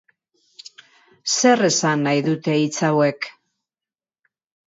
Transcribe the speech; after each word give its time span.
Zer 1.33 1.61
esan 1.67 2.01
nahi 2.07 2.23
dute 2.29 2.55
hitz 2.61 2.79
hauek? 2.87 3.27